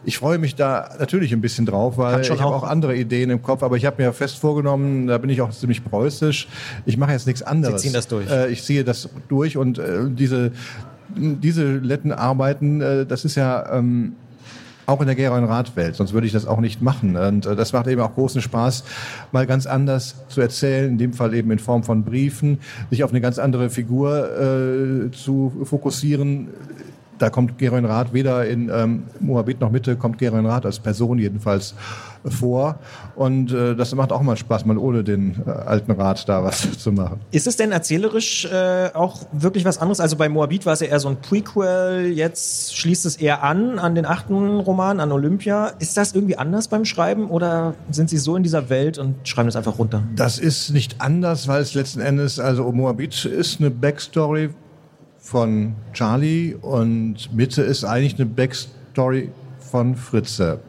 ich- 0.04 0.18
freue 0.18 0.38
mich 0.38 0.54
da 0.54 0.88
natürlich 0.98 1.32
ein 1.32 1.40
bisschen 1.42 1.66
drauf, 1.66 1.98
weil 1.98 2.22
ich 2.22 2.30
habe 2.30 2.44
auch- 2.44 2.62
auch 2.62 2.68
andere 2.68 2.96
Ideen 2.96 3.28
im 3.28 3.42
Kopf, 3.42 3.62
aber 3.62 3.76
ich 3.76 3.84
habe 3.84 4.02
mir 4.02 4.12
fest 4.14 4.38
vorgenommen, 4.38 5.08
da 5.08 5.18
bin 5.18 5.28
ich 5.30 5.42
auch 5.42 5.50
ziemlich 5.50 5.84
preußisch, 5.84 6.48
ich 6.86 6.96
mache 6.96 7.12
jetzt 7.12 7.26
nichts 7.26 7.42
anderes. 7.42 7.82
Sie 7.82 7.88
ziehen 7.88 7.94
das 7.94 8.08
durch. 8.08 8.30
Äh, 8.30 8.48
ich 8.50 8.64
ziehe 8.64 8.82
das 8.82 9.10
durch 9.28 9.56
und 9.58 9.78
äh, 9.78 10.04
diese, 10.08 10.52
diese 11.16 11.78
letten 11.78 12.12
Arbeiten, 12.12 12.80
äh, 12.80 13.06
das 13.06 13.24
ist 13.24 13.34
ja... 13.36 13.72
Ähm, 13.72 14.12
auch 14.90 15.00
in 15.00 15.06
der 15.06 15.14
Gera- 15.14 15.38
und 15.38 15.44
Radwelt, 15.44 15.94
sonst 15.94 16.12
würde 16.12 16.26
ich 16.26 16.32
das 16.32 16.46
auch 16.46 16.60
nicht 16.60 16.82
machen. 16.82 17.16
Und 17.16 17.46
äh, 17.46 17.56
das 17.56 17.72
macht 17.72 17.86
eben 17.86 18.00
auch 18.00 18.14
großen 18.14 18.42
Spaß, 18.42 18.84
mal 19.32 19.46
ganz 19.46 19.66
anders 19.66 20.16
zu 20.28 20.40
erzählen, 20.40 20.90
in 20.90 20.98
dem 20.98 21.12
Fall 21.12 21.32
eben 21.34 21.50
in 21.52 21.58
Form 21.58 21.84
von 21.84 22.02
Briefen, 22.02 22.58
sich 22.90 23.04
auf 23.04 23.10
eine 23.10 23.20
ganz 23.20 23.38
andere 23.38 23.70
Figur 23.70 25.08
äh, 25.08 25.10
zu 25.12 25.52
fokussieren. 25.64 26.48
Da 27.18 27.30
kommt 27.30 27.58
Geron 27.58 27.84
Rath 27.84 28.12
weder 28.12 28.46
in 28.46 28.70
ähm, 28.74 29.04
Moabit 29.20 29.60
noch 29.60 29.70
Mitte, 29.70 29.94
kommt 29.96 30.18
Geron 30.18 30.46
Rath 30.46 30.66
als 30.66 30.80
Person 30.80 31.18
jedenfalls 31.18 31.74
vor. 32.24 32.78
Und 33.16 33.52
äh, 33.52 33.74
das 33.74 33.94
macht 33.94 34.12
auch 34.12 34.22
mal 34.22 34.36
Spaß, 34.36 34.64
mal 34.66 34.78
ohne 34.78 35.04
den 35.04 35.42
äh, 35.46 35.50
alten 35.50 35.92
Rat 35.92 36.28
da 36.28 36.44
was 36.44 36.72
zu 36.78 36.92
machen. 36.92 37.20
Ist 37.30 37.46
es 37.46 37.56
denn 37.56 37.72
erzählerisch 37.72 38.44
äh, 38.46 38.90
auch 38.94 39.26
wirklich 39.32 39.64
was 39.64 39.78
anderes? 39.78 40.00
Also 40.00 40.16
bei 40.16 40.28
Moabit 40.28 40.66
war 40.66 40.74
es 40.74 40.80
ja 40.80 40.88
eher 40.88 41.00
so 41.00 41.08
ein 41.08 41.20
Prequel, 41.20 42.12
jetzt 42.14 42.76
schließt 42.76 43.06
es 43.06 43.16
eher 43.16 43.42
an 43.42 43.78
an 43.78 43.94
den 43.94 44.06
achten 44.06 44.60
Roman, 44.60 45.00
an 45.00 45.12
Olympia. 45.12 45.72
Ist 45.78 45.96
das 45.96 46.14
irgendwie 46.14 46.36
anders 46.36 46.68
beim 46.68 46.84
Schreiben 46.84 47.30
oder 47.30 47.74
sind 47.90 48.10
Sie 48.10 48.18
so 48.18 48.36
in 48.36 48.42
dieser 48.42 48.68
Welt 48.70 48.98
und 48.98 49.16
schreiben 49.26 49.48
das 49.48 49.56
einfach 49.56 49.78
runter? 49.78 50.02
Das 50.16 50.38
ist 50.38 50.70
nicht 50.70 51.00
anders, 51.00 51.48
weil 51.48 51.62
es 51.62 51.74
letzten 51.74 52.00
Endes, 52.00 52.38
also 52.38 52.70
Moabit 52.70 53.24
ist 53.24 53.60
eine 53.60 53.70
Backstory 53.70 54.50
von 55.18 55.74
Charlie 55.92 56.54
und 56.54 57.32
Mitte 57.34 57.62
ist 57.62 57.84
eigentlich 57.84 58.16
eine 58.16 58.26
Backstory 58.26 59.30
von 59.70 59.94
Fritze. 59.94 60.60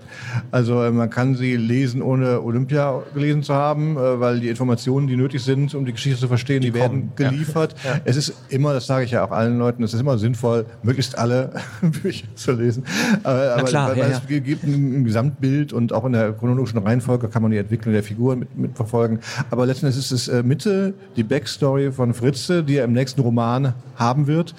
Also 0.51 0.83
äh, 0.83 0.91
man 0.91 1.09
kann 1.09 1.35
sie 1.35 1.55
lesen, 1.55 2.01
ohne 2.01 2.41
Olympia 2.41 3.01
gelesen 3.13 3.43
zu 3.43 3.53
haben, 3.53 3.97
äh, 3.97 4.19
weil 4.19 4.39
die 4.39 4.49
Informationen, 4.49 5.07
die 5.07 5.15
nötig 5.15 5.41
sind, 5.41 5.73
um 5.73 5.85
die 5.85 5.91
Geschichte 5.91 6.19
zu 6.19 6.27
verstehen, 6.27 6.61
die, 6.61 6.73
werden 6.73 7.09
kommen, 7.09 7.13
ja. 7.19 7.29
geliefert. 7.29 7.75
Es 8.05 8.15
ist 8.15 8.33
immer, 8.49 8.73
das 8.73 8.85
sage 8.85 9.05
ich 9.05 9.11
ja 9.11 9.25
auch 9.25 9.31
allen 9.31 9.57
Leuten, 9.57 9.83
es 9.83 9.93
ist 9.93 9.99
immer 9.99 10.17
sinnvoll, 10.17 10.65
möglichst 10.83 11.17
alle 11.17 11.51
Bücher 11.81 12.27
zu 12.35 12.51
lesen. 12.51 12.83
Aber, 13.23 13.55
aber 13.55 13.63
klar, 13.63 13.89
weil, 13.91 13.97
ja, 13.97 14.09
ja. 14.09 14.21
es 14.23 14.27
gibt 14.27 14.63
ein, 14.63 15.03
Gesamtbild 15.03 15.73
und 15.73 15.93
auch 15.93 16.05
in 16.05 16.13
der 16.13 16.33
chronologischen 16.33 16.79
Reihenfolge 16.79 17.27
kann 17.27 17.41
man 17.41 17.51
die 17.51 17.57
Entwicklung 17.57 17.93
der 17.93 18.03
Figur 18.03 18.35
mit, 18.35 18.55
mitverfolgen. 18.55 19.19
Aber 19.49 19.65
letzten 19.65 19.87
Endes 19.87 19.97
ist 19.97 20.11
es 20.11 20.27
äh, 20.27 20.43
Mitte 20.43 20.93
die 21.15 21.23
Backstory 21.23 21.91
von 21.91 22.13
Fritze, 22.13 22.63
die 22.63 22.77
er 22.77 22.85
im 22.85 22.93
nächsten 22.93 23.21
Roman 23.21 23.73
haben 23.95 24.27
wird. 24.27 24.53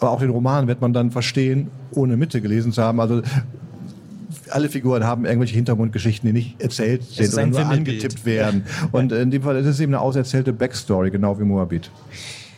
Aber 0.00 0.10
auch 0.10 0.20
den 0.20 0.30
Roman 0.30 0.66
wird 0.66 0.80
man 0.80 0.92
dann 0.92 1.10
verstehen, 1.10 1.70
ohne 1.92 2.16
Mitte 2.16 2.40
gelesen 2.40 2.72
zu 2.72 2.82
haben. 2.82 3.00
Also 3.00 3.22
alle 4.50 4.68
Figuren 4.68 5.04
haben 5.04 5.24
irgendwelche 5.24 5.54
Hintergrundgeschichten, 5.54 6.26
die 6.26 6.32
nicht 6.32 6.62
erzählt 6.62 7.02
sind 7.04 7.32
oder 7.32 7.46
nur 7.46 7.66
angetippt 7.66 8.24
werden. 8.24 8.64
Und 8.92 9.12
in 9.12 9.30
dem 9.30 9.42
Fall 9.42 9.56
ist 9.56 9.66
es 9.66 9.80
eben 9.80 9.94
eine 9.94 10.00
auserzählte 10.00 10.52
Backstory, 10.52 11.10
genau 11.10 11.38
wie 11.38 11.44
Moabit. 11.44 11.90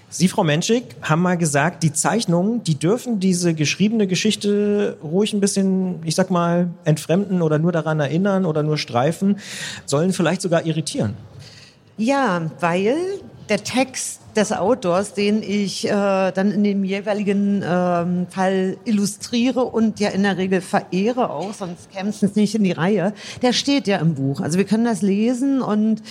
Sie, 0.08 0.28
Frau 0.28 0.44
Menschik, 0.44 0.84
haben 1.02 1.20
mal 1.20 1.36
gesagt, 1.36 1.82
die 1.82 1.92
Zeichnungen, 1.92 2.62
die 2.64 2.78
dürfen 2.78 3.20
diese 3.20 3.54
geschriebene 3.54 4.06
Geschichte 4.06 4.96
ruhig 5.02 5.32
ein 5.34 5.40
bisschen, 5.40 5.96
ich 6.04 6.14
sag 6.14 6.30
mal, 6.30 6.70
entfremden 6.84 7.42
oder 7.42 7.58
nur 7.58 7.72
daran 7.72 8.00
erinnern 8.00 8.46
oder 8.46 8.62
nur 8.62 8.78
streifen, 8.78 9.38
sollen 9.84 10.12
vielleicht 10.12 10.42
sogar 10.42 10.64
irritieren. 10.64 11.14
Ja, 11.98 12.50
weil 12.60 12.96
der 13.48 13.62
Text 13.62 14.20
des 14.36 14.52
Autors, 14.52 15.14
den 15.14 15.42
ich 15.42 15.86
äh, 15.86 15.90
dann 15.90 16.50
in 16.50 16.62
dem 16.62 16.84
jeweiligen 16.84 17.64
ähm, 17.66 18.26
Fall 18.28 18.76
illustriere 18.84 19.64
und 19.64 19.98
ja 19.98 20.10
in 20.10 20.24
der 20.24 20.36
Regel 20.36 20.60
verehre 20.60 21.30
auch, 21.30 21.54
sonst 21.54 21.90
käme 21.90 22.10
es 22.10 22.22
nicht 22.34 22.54
in 22.54 22.64
die 22.64 22.72
Reihe, 22.72 23.14
der 23.42 23.52
steht 23.52 23.86
ja 23.86 23.98
im 23.98 24.14
Buch. 24.14 24.40
Also 24.40 24.58
wir 24.58 24.64
können 24.64 24.84
das 24.84 25.00
lesen 25.00 25.62
und 25.62 26.02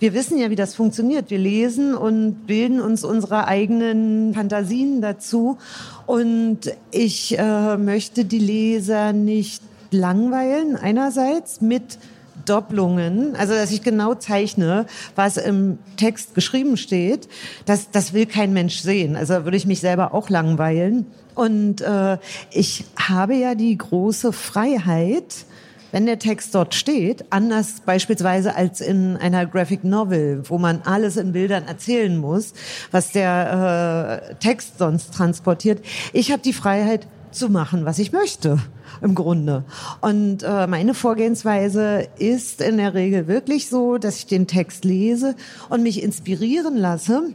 wir 0.00 0.14
wissen 0.14 0.38
ja, 0.38 0.50
wie 0.50 0.56
das 0.56 0.74
funktioniert. 0.74 1.30
Wir 1.30 1.38
lesen 1.38 1.94
und 1.94 2.46
bilden 2.46 2.80
uns 2.80 3.04
unsere 3.04 3.46
eigenen 3.46 4.34
Fantasien 4.34 5.00
dazu. 5.00 5.58
Und 6.06 6.72
ich 6.90 7.38
äh, 7.38 7.76
möchte 7.76 8.24
die 8.24 8.40
Leser 8.40 9.12
nicht 9.12 9.62
langweilen, 9.92 10.74
einerseits 10.76 11.60
mit 11.60 11.98
Doppelungen, 12.44 13.36
also 13.36 13.54
dass 13.54 13.70
ich 13.70 13.82
genau 13.82 14.14
zeichne, 14.14 14.86
was 15.14 15.36
im 15.36 15.78
Text 15.96 16.34
geschrieben 16.34 16.76
steht, 16.76 17.28
das, 17.66 17.90
das 17.90 18.12
will 18.12 18.26
kein 18.26 18.52
Mensch 18.52 18.78
sehen. 18.78 19.16
Also 19.16 19.44
würde 19.44 19.56
ich 19.56 19.66
mich 19.66 19.80
selber 19.80 20.14
auch 20.14 20.30
langweilen. 20.30 21.06
Und 21.34 21.80
äh, 21.80 22.18
ich 22.50 22.84
habe 22.96 23.34
ja 23.34 23.54
die 23.54 23.76
große 23.76 24.32
Freiheit, 24.32 25.46
wenn 25.92 26.06
der 26.06 26.18
Text 26.18 26.54
dort 26.54 26.74
steht, 26.74 27.26
anders 27.30 27.82
beispielsweise 27.84 28.54
als 28.56 28.80
in 28.80 29.16
einer 29.16 29.46
Graphic 29.46 29.84
Novel, 29.84 30.42
wo 30.48 30.58
man 30.58 30.82
alles 30.82 31.16
in 31.16 31.32
Bildern 31.32 31.64
erzählen 31.66 32.16
muss, 32.16 32.54
was 32.90 33.12
der 33.12 34.30
äh, 34.30 34.34
Text 34.36 34.78
sonst 34.78 35.14
transportiert. 35.14 35.84
Ich 36.12 36.32
habe 36.32 36.42
die 36.42 36.54
Freiheit 36.54 37.06
zu 37.30 37.48
machen, 37.48 37.84
was 37.84 37.98
ich 37.98 38.12
möchte 38.12 38.58
im 39.00 39.14
Grunde. 39.14 39.64
Und 40.00 40.42
äh, 40.42 40.66
meine 40.66 40.94
Vorgehensweise 40.94 42.08
ist 42.18 42.60
in 42.60 42.76
der 42.76 42.94
Regel 42.94 43.26
wirklich 43.26 43.68
so, 43.68 43.98
dass 43.98 44.18
ich 44.18 44.26
den 44.26 44.46
Text 44.46 44.84
lese 44.84 45.34
und 45.68 45.82
mich 45.82 46.02
inspirieren 46.02 46.76
lasse 46.76 47.34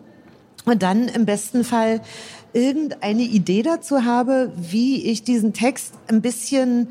und 0.66 0.84
dann 0.84 1.08
im 1.08 1.26
besten 1.26 1.64
Fall 1.64 2.02
irgendeine 2.54 3.24
Idee 3.24 3.64
dazu 3.64 4.04
habe, 4.04 4.52
wie 4.58 5.06
ich 5.06 5.24
diesen 5.24 5.54
Text 5.54 5.94
ein 6.08 6.22
bisschen 6.22 6.90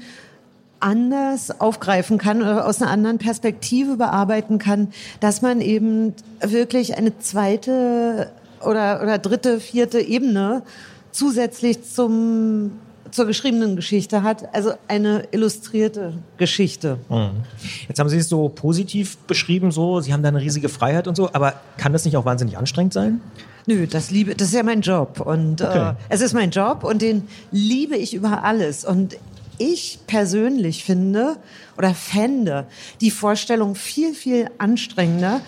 anders 0.81 1.61
aufgreifen 1.61 2.19
kann 2.19 2.43
oder 2.43 2.67
aus 2.67 2.83
einer 2.83 2.91
anderen 2.91 3.19
Perspektive 3.19 3.97
bearbeiten 3.97 4.59
kann, 4.59 4.89
dass 5.21 5.43
man 5.43 5.61
eben 5.61 6.15
wirklich 6.41 6.97
eine 6.97 7.19
zweite 7.19 8.31
oder, 8.61 9.03
oder 9.03 9.19
dritte, 9.19 9.61
vierte 9.61 10.01
Ebene 10.01 10.63
zusätzlich 11.13 11.83
zum 11.83 12.73
zur 13.11 13.27
geschriebenen 13.27 13.77
Geschichte 13.77 14.23
hat, 14.23 14.55
also 14.55 14.73
eine 14.89 15.25
illustrierte 15.31 16.15
Geschichte. 16.37 16.99
Mhm. 17.09 17.31
Jetzt 17.89 17.99
haben 17.99 18.09
Sie 18.09 18.19
es 18.19 18.29
so 18.29 18.49
positiv 18.49 19.17
beschrieben, 19.19 19.71
so 19.71 20.01
Sie 20.01 20.13
haben 20.13 20.23
da 20.23 20.29
eine 20.29 20.41
riesige 20.41 20.69
Freiheit 20.69 21.09
und 21.09 21.17
so, 21.17 21.31
aber 21.33 21.55
kann 21.77 21.93
das 21.93 22.05
nicht 22.05 22.17
auch 22.17 22.25
wahnsinnig 22.25 22.57
anstrengend 22.59 22.93
sein? 22.93 23.21
Nö, 23.67 23.87
das 23.87 24.11
liebe, 24.11 24.35
das 24.35 24.49
ist 24.49 24.55
ja 24.55 24.63
mein 24.63 24.81
Job 24.81 25.21
und 25.21 25.61
okay. 25.61 25.91
äh, 25.91 25.95
es 26.09 26.21
ist 26.21 26.35
mein 26.35 26.51
Job 26.51 26.85
und 26.85 27.03
den 27.03 27.27
liebe 27.51 27.97
ich 27.97 28.15
über 28.15 28.45
alles 28.45 28.85
und 28.85 29.17
ich 29.59 29.99
persönlich 30.07 30.85
finde 30.85 31.37
oder 31.77 31.95
fände 31.95 32.67
die 33.01 33.11
Vorstellung 33.11 33.75
viel, 33.75 34.15
viel 34.15 34.51
anstrengender, 34.59 35.41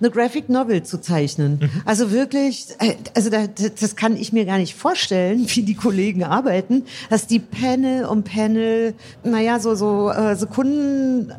eine 0.00 0.10
Graphic 0.10 0.48
Novel 0.48 0.82
zu 0.82 1.00
zeichnen. 1.00 1.58
Mhm. 1.60 1.82
Also 1.84 2.10
wirklich, 2.10 2.68
äh, 2.78 2.94
also 3.14 3.30
das, 3.30 3.48
das 3.80 3.96
kann 3.96 4.16
ich 4.16 4.32
mir 4.32 4.44
gar 4.44 4.58
nicht 4.58 4.74
vorstellen, 4.74 5.46
wie 5.54 5.62
die 5.62 5.74
Kollegen 5.74 6.24
arbeiten, 6.24 6.84
dass 7.10 7.26
die 7.26 7.38
Panel 7.38 8.04
um 8.04 8.22
Panel, 8.22 8.94
naja, 9.24 9.58
so, 9.58 9.74
so 9.74 10.10
äh, 10.10 10.36
Sekunden 10.36 11.32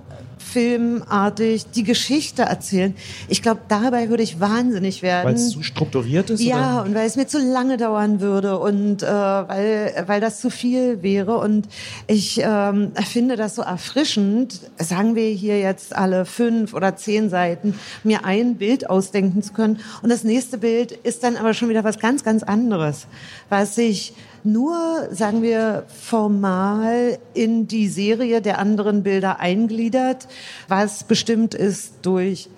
filmartig 0.51 1.65
die 1.71 1.83
Geschichte 1.83 2.43
erzählen. 2.43 2.95
Ich 3.27 3.41
glaube, 3.41 3.61
dabei 3.67 4.09
würde 4.09 4.23
ich 4.23 4.39
wahnsinnig 4.39 5.01
werden. 5.01 5.27
Weil 5.27 5.35
es 5.35 5.49
zu 5.49 5.63
strukturiert 5.63 6.29
ist? 6.29 6.41
Ja, 6.41 6.81
oder? 6.81 6.89
und 6.89 6.95
weil 6.95 7.07
es 7.07 7.15
mir 7.15 7.27
zu 7.27 7.39
lange 7.39 7.77
dauern 7.77 8.19
würde 8.21 8.57
und 8.59 9.03
äh, 9.03 9.07
weil, 9.07 10.03
weil 10.07 10.21
das 10.21 10.39
zu 10.39 10.49
viel 10.49 11.01
wäre. 11.01 11.37
Und 11.37 11.67
ich 12.07 12.39
ähm, 12.43 12.91
finde 13.09 13.35
das 13.35 13.55
so 13.55 13.61
erfrischend, 13.61 14.61
sagen 14.77 15.15
wir 15.15 15.27
hier 15.29 15.59
jetzt 15.59 15.95
alle 15.95 16.25
fünf 16.25 16.73
oder 16.73 16.95
zehn 16.95 17.29
Seiten, 17.29 17.77
mir 18.03 18.25
ein 18.25 18.55
Bild 18.55 18.89
ausdenken 18.89 19.43
zu 19.43 19.53
können. 19.53 19.79
Und 20.01 20.09
das 20.09 20.23
nächste 20.23 20.57
Bild 20.57 20.91
ist 20.91 21.23
dann 21.23 21.35
aber 21.35 21.53
schon 21.53 21.69
wieder 21.69 21.83
was 21.83 21.99
ganz, 21.99 22.23
ganz 22.23 22.43
anderes, 22.43 23.07
was 23.49 23.77
ich 23.77 24.13
nur, 24.51 25.09
sagen 25.11 25.41
wir, 25.41 25.83
formal 25.87 27.17
in 27.33 27.67
die 27.67 27.87
Serie 27.87 28.41
der 28.41 28.59
anderen 28.59 29.03
Bilder 29.03 29.39
eingliedert, 29.39 30.27
was 30.67 31.03
bestimmt 31.03 31.53
ist 31.53 31.93
durch 32.01 32.49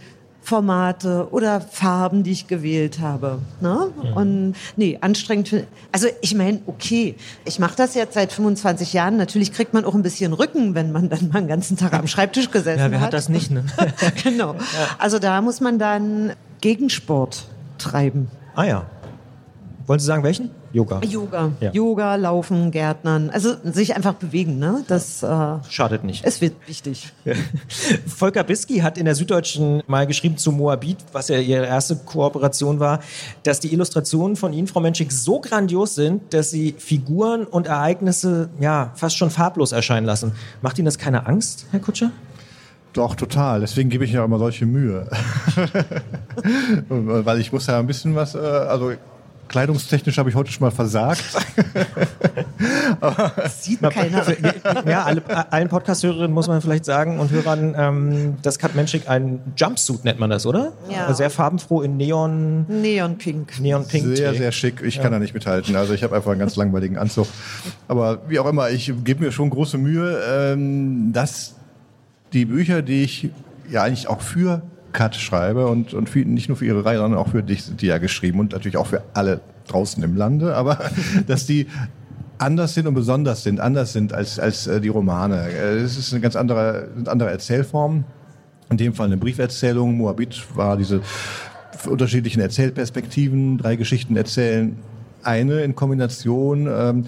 Formate 0.42 1.28
oder 1.32 1.62
Farben, 1.62 2.24
die 2.24 2.32
ich 2.32 2.48
gewählt 2.48 3.00
habe. 3.00 3.40
Ne? 3.62 3.92
Mhm. 4.02 4.14
Und 4.14 4.56
nee, 4.78 4.98
anstrengend. 5.00 5.66
Also 5.92 6.08
ich 6.22 6.34
meine, 6.34 6.62
okay, 6.66 7.16
ich 7.46 7.60
mache 7.60 7.76
das 7.76 7.94
jetzt 7.94 8.16
seit 8.16 8.32
25 8.32 8.94
Jahren. 8.94 9.18
Natürlich 9.18 9.54
kriegt 9.54 9.76
man 9.76 9.86
auch 9.86 9.94
ein 9.94 10.02
bisschen 10.02 10.34
Rücken, 10.34 10.74
wenn 10.74 10.92
man 10.92 11.10
dann 11.10 11.30
mal 11.30 11.42
den 11.42 11.48
ganzen 11.48 11.78
Tag 11.78 11.94
am 11.94 12.08
Schreibtisch 12.08 12.50
gesessen 12.50 12.82
hat. 12.82 12.88
Ja, 12.88 12.92
wer 12.92 13.00
hat, 13.00 13.08
hat 13.08 13.14
das 13.14 13.30
nicht? 13.30 13.52
Ne? 13.52 13.64
genau. 14.24 14.54
Ja. 14.54 14.60
Also 14.98 15.20
da 15.20 15.42
muss 15.42 15.62
man 15.62 15.78
dann 15.78 16.34
Gegensport 16.62 17.46
treiben. 17.78 18.30
Ah 18.56 18.64
ja. 18.64 18.86
Wollen 19.86 20.00
Sie 20.00 20.06
sagen, 20.06 20.24
welchen? 20.24 20.50
Yoga. 20.72 21.02
Yoga. 21.02 21.52
Ja. 21.60 21.72
Yoga, 21.72 22.16
Laufen, 22.16 22.72
Gärtnern. 22.72 23.30
Also 23.32 23.56
sich 23.64 23.96
einfach 23.96 24.14
bewegen, 24.14 24.60
ne? 24.60 24.84
Das 24.88 25.24
äh, 25.24 25.28
schadet 25.68 26.04
nicht. 26.04 26.24
Es 26.26 26.42
wird 26.42 26.56
wichtig. 26.68 27.12
Volker 28.08 28.44
Biski 28.44 28.80
hat 28.80 28.98
in 28.98 29.06
der 29.06 29.16
Süddeutschen 29.16 29.82
mal 29.88 30.06
geschrieben 30.06 30.38
zu 30.38 30.52
Moabit, 30.52 30.98
was 31.12 31.30
ja 31.30 31.40
ihre 31.40 31.66
erste 31.66 31.96
Kooperation 31.96 32.80
war, 32.80 33.00
dass 33.44 33.60
die 33.60 33.74
Illustrationen 33.74 34.36
von 34.36 34.54
Ihnen, 34.54 34.68
Frau 34.68 34.80
Menschik, 34.80 35.12
so 35.12 35.40
grandios 35.40 35.96
sind, 35.96 36.34
dass 36.34 36.52
sie 36.52 36.76
Figuren 36.78 37.46
und 37.46 37.68
Ereignisse 37.68 38.50
ja 38.60 38.92
fast 38.96 39.18
schon 39.18 39.30
farblos 39.30 39.72
erscheinen 39.72 40.06
lassen. 40.06 40.34
Macht 40.62 40.78
Ihnen 40.78 40.86
das 40.86 40.98
keine 40.98 41.26
Angst, 41.26 41.66
Herr 41.72 41.80
Kutscher? 41.80 42.12
Doch, 42.94 43.16
total. 43.16 43.60
Deswegen 43.62 43.90
gebe 43.90 44.04
ich 44.04 44.12
ja 44.12 44.26
immer 44.26 44.40
solche 44.40 44.66
Mühe. 44.66 45.08
Weil 46.90 47.40
ich 47.40 47.52
muss 47.52 47.68
ja 47.68 47.78
ein 47.80 47.86
bisschen 47.86 48.16
was, 48.16 48.34
äh, 48.34 48.40
also 48.40 48.94
Kleidungstechnisch 49.50 50.18
habe 50.18 50.30
ich 50.30 50.36
heute 50.36 50.52
schon 50.52 50.64
mal 50.64 50.72
versagt. 50.72 51.24
das 53.02 53.64
sieht 53.64 53.82
keiner. 53.82 54.24
Ja, 54.88 55.04
alle, 55.04 55.52
allen 55.52 55.70
Podcast-Hörerinnen 55.70 56.32
muss 56.32 56.48
man 56.48 56.62
vielleicht 56.62 56.86
sagen 56.86 57.20
und 57.20 57.32
Hörern, 57.32 57.76
ähm, 57.78 58.38
das 58.42 58.60
Kat 58.60 58.76
Menschik 58.76 59.10
ein 59.10 59.42
Jumpsuit 59.58 60.06
nennt 60.06 60.20
man 60.20 60.30
das, 60.30 60.46
oder? 60.46 60.74
Ja. 60.90 61.14
Sehr 61.14 61.30
farbenfroh 61.30 61.82
in 61.82 61.98
Neon. 61.98 62.66
Neonpink. 62.68 63.60
Neonpink. 63.60 64.16
Sehr, 64.16 64.34
sehr 64.34 64.52
schick. 64.52 64.82
Ich 64.84 64.96
ja. 64.96 65.02
kann 65.02 65.12
da 65.12 65.20
nicht 65.20 65.34
mithalten. 65.34 65.76
Also 65.76 65.94
ich 65.94 66.04
habe 66.04 66.16
einfach 66.16 66.32
einen 66.32 66.40
ganz 66.40 66.56
langweiligen 66.56 66.98
Anzug. 66.98 67.28
Aber 67.88 68.22
wie 68.30 68.40
auch 68.40 68.46
immer, 68.46 68.70
ich 68.70 68.94
gebe 69.04 69.26
mir 69.26 69.32
schon 69.32 69.50
große 69.50 69.78
Mühe, 69.78 70.22
ähm, 70.30 71.12
dass 71.12 71.56
die 72.34 72.46
Bücher, 72.46 72.82
die 72.82 73.04
ich 73.04 73.30
ja 73.70 73.84
eigentlich 73.84 74.08
auch 74.08 74.22
für 74.22 74.62
Cut 74.94 75.16
schreibe 75.16 75.68
und, 75.68 75.94
und 75.94 76.10
für, 76.10 76.20
nicht 76.20 76.50
nur 76.50 76.58
für 76.58 76.66
ihre 76.66 76.86
Reihe, 76.86 76.98
sondern 76.98 77.20
auch 77.20 77.30
für 77.30 77.44
dich 77.44 77.76
die 77.76 77.88
ja 77.88 77.98
geschrieben 77.98 78.40
und 78.40 78.52
natürlich 78.52 78.78
auch 78.78 78.88
für 78.88 79.04
alle 79.14 79.42
draußen 79.68 80.02
im 80.04 80.16
Lande, 80.16 80.56
aber 80.58 80.80
dass 81.28 81.46
die 81.46 81.68
anders 82.38 82.74
sind 82.74 82.88
und 82.88 82.94
besonders 82.94 83.44
sind, 83.44 83.60
anders 83.60 83.94
sind 83.94 84.14
als, 84.14 84.40
als 84.40 84.68
äh, 84.68 84.82
die 84.82 84.88
Romane. 84.88 85.50
Äh, 85.50 85.78
es 85.80 85.98
ist 85.98 86.14
eine 86.14 86.22
ganz 86.22 86.36
andere, 86.36 86.90
eine 86.98 87.10
andere 87.10 87.30
Erzählform. 87.30 88.06
In 88.70 88.78
dem 88.78 88.94
Fall 88.94 89.08
eine 89.08 89.18
Brieferzählung. 89.18 89.98
Moabit 89.98 90.46
war 90.56 90.78
diese 90.78 91.02
unterschiedlichen 91.88 92.40
Erzählperspektiven, 92.40 93.58
drei 93.58 93.76
Geschichten 93.76 94.16
erzählen, 94.16 94.78
eine 95.24 95.62
in 95.62 95.76
Kombination, 95.76 96.68
ähm, 96.68 97.06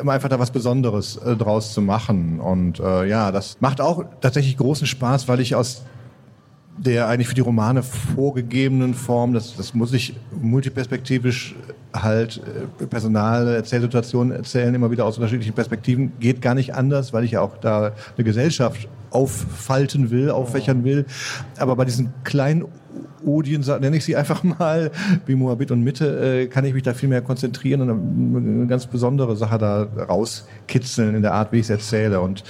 um 0.00 0.08
einfach 0.08 0.28
da 0.28 0.38
was 0.38 0.50
Besonderes 0.50 1.16
äh, 1.16 1.36
draus 1.36 1.72
zu 1.72 1.82
machen. 1.82 2.40
Und 2.40 2.78
äh, 2.80 3.06
ja, 3.06 3.32
das 3.32 3.56
macht 3.60 3.80
auch 3.80 4.04
tatsächlich 4.20 4.56
großen 4.56 4.86
Spaß, 4.86 5.28
weil 5.28 5.40
ich 5.40 5.54
aus 5.54 5.82
der 6.78 7.08
eigentlich 7.08 7.28
für 7.28 7.34
die 7.34 7.40
Romane 7.40 7.82
vorgegebenen 7.82 8.94
Form, 8.94 9.34
das, 9.34 9.56
das 9.56 9.74
muss 9.74 9.92
ich 9.92 10.14
multiperspektivisch 10.40 11.54
halt 11.92 12.40
äh, 12.80 12.86
personale 12.86 13.56
Erzählsituationen 13.56 14.32
erzählen, 14.32 14.74
immer 14.74 14.90
wieder 14.90 15.04
aus 15.04 15.16
unterschiedlichen 15.16 15.54
Perspektiven, 15.54 16.12
geht 16.20 16.40
gar 16.40 16.54
nicht 16.54 16.74
anders, 16.74 17.12
weil 17.12 17.24
ich 17.24 17.32
ja 17.32 17.40
auch 17.40 17.56
da 17.58 17.92
eine 18.16 18.24
Gesellschaft 18.24 18.88
auffalten 19.10 20.10
will, 20.10 20.30
auffächern 20.30 20.84
will. 20.84 21.06
Aber 21.58 21.76
bei 21.76 21.84
diesen 21.84 22.12
kleinen 22.24 22.66
Odien, 23.24 23.64
nenne 23.80 23.96
ich 23.96 24.04
sie 24.04 24.16
einfach 24.16 24.42
mal, 24.44 24.90
wie 25.26 25.34
Moabit 25.34 25.70
und 25.70 25.82
Mitte, 25.82 26.42
äh, 26.42 26.46
kann 26.46 26.64
ich 26.64 26.74
mich 26.74 26.82
da 26.82 26.94
viel 26.94 27.08
mehr 27.08 27.22
konzentrieren 27.22 27.82
und 27.82 28.36
eine 28.36 28.66
ganz 28.66 28.86
besondere 28.86 29.36
Sache 29.36 29.58
da 29.58 29.82
rauskitzeln 30.08 31.14
in 31.14 31.22
der 31.22 31.34
Art, 31.34 31.52
wie 31.52 31.56
ich 31.56 31.64
es 31.64 31.70
erzähle. 31.70 32.20
Und 32.20 32.44